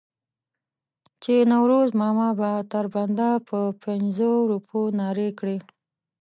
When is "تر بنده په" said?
2.71-3.59